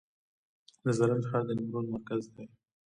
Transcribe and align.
د 0.83 0.85
زرنج 0.97 1.23
ښار 1.29 1.43
د 1.47 1.49
نیمروز 1.57 1.87
مرکز 1.93 2.23
دی 2.33 2.45